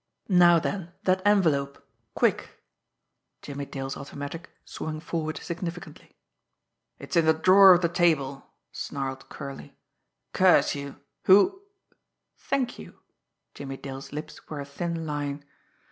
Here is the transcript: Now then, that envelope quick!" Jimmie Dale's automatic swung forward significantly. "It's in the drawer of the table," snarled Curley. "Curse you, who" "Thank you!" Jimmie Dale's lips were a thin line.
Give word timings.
Now 0.33 0.57
then, 0.57 0.91
that 1.03 1.21
envelope 1.25 1.87
quick!" 2.15 2.59
Jimmie 3.43 3.67
Dale's 3.67 3.95
automatic 3.95 4.49
swung 4.65 4.99
forward 4.99 5.37
significantly. 5.37 6.15
"It's 6.97 7.15
in 7.15 7.27
the 7.27 7.35
drawer 7.35 7.71
of 7.75 7.83
the 7.83 7.87
table," 7.87 8.47
snarled 8.71 9.29
Curley. 9.29 9.77
"Curse 10.33 10.73
you, 10.73 10.99
who" 11.25 11.61
"Thank 12.49 12.79
you!" 12.79 12.97
Jimmie 13.53 13.77
Dale's 13.77 14.11
lips 14.11 14.49
were 14.49 14.59
a 14.59 14.65
thin 14.65 15.05
line. 15.05 15.45